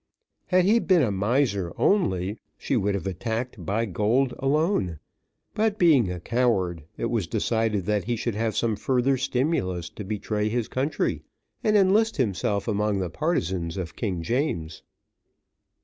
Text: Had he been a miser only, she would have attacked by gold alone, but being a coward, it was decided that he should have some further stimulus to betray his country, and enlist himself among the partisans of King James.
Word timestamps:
Had 0.47 0.65
he 0.65 0.79
been 0.79 1.03
a 1.03 1.11
miser 1.11 1.73
only, 1.77 2.39
she 2.57 2.75
would 2.75 2.95
have 2.95 3.05
attacked 3.05 3.63
by 3.63 3.85
gold 3.85 4.33
alone, 4.39 4.97
but 5.53 5.77
being 5.77 6.11
a 6.11 6.19
coward, 6.19 6.83
it 6.97 7.05
was 7.11 7.27
decided 7.27 7.85
that 7.85 8.05
he 8.05 8.15
should 8.15 8.33
have 8.33 8.57
some 8.57 8.75
further 8.75 9.15
stimulus 9.15 9.89
to 9.91 10.03
betray 10.03 10.49
his 10.49 10.67
country, 10.67 11.21
and 11.63 11.77
enlist 11.77 12.17
himself 12.17 12.67
among 12.67 12.97
the 12.97 13.11
partisans 13.11 13.77
of 13.77 13.95
King 13.95 14.23
James. 14.23 14.81